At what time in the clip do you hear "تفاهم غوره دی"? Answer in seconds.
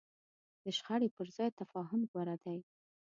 1.61-2.59